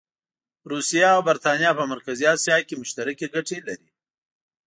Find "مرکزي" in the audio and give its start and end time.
1.91-2.25